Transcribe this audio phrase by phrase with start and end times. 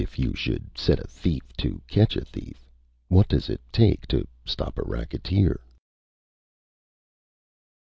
[0.01, 2.67] ]_If you should set a thief to catch a thief,
[3.07, 5.59] what does it take to stop a racketeer...?